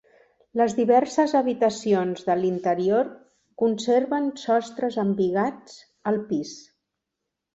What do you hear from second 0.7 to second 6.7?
diverses habitacions de l'interior conserven sostres embigats al pis.